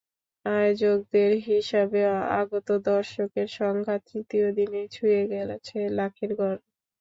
[0.45, 2.01] আয়োজকদের হিসাবে
[2.41, 6.55] আগত দর্শকের সংখ্যা তৃতীয় দিনেই ছুঁয়ে গেছে লাখের ঘর।